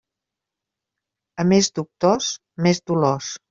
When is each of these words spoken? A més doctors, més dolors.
A 1.45 1.47
més 1.51 1.71
doctors, 1.81 2.33
més 2.69 2.85
dolors. 2.93 3.33